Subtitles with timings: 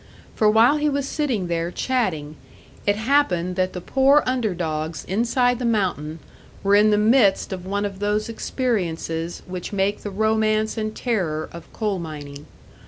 [0.33, 2.35] For while he was sitting there chatting,
[2.87, 6.17] it happened that the poor under dogs inside the mountain
[6.63, 11.47] were in the midst of one of those experiences which make the romance and terror
[11.51, 12.47] of coal mining.